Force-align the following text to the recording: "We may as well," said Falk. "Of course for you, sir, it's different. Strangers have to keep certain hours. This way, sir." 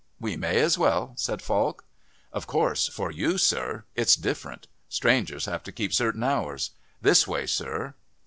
"We 0.19 0.35
may 0.35 0.59
as 0.59 0.79
well," 0.79 1.13
said 1.15 1.43
Falk. 1.43 1.85
"Of 2.33 2.47
course 2.47 2.87
for 2.87 3.11
you, 3.11 3.37
sir, 3.37 3.83
it's 3.93 4.15
different. 4.15 4.65
Strangers 4.89 5.45
have 5.45 5.61
to 5.65 5.71
keep 5.71 5.93
certain 5.93 6.23
hours. 6.23 6.71
This 7.03 7.27
way, 7.27 7.45
sir." 7.45 7.93